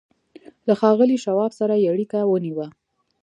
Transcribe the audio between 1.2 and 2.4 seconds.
شواب سره یې اړیکه